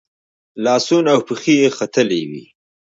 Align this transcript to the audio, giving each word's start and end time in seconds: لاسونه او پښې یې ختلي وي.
لاسونه 0.63 1.09
او 1.15 1.19
پښې 1.27 1.53
یې 1.61 1.69
ختلي 1.77 2.21
وي. 2.29 2.45